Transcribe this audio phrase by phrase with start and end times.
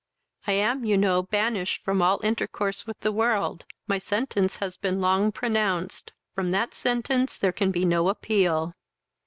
[0.47, 4.99] I am you know banished from all intercourse with the world; my sentence has been
[4.99, 8.73] long pronounced; from that sentence there can be no appeal.